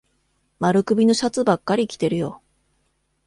[0.57, 2.41] 丸首のシャツばっかり着てるよ。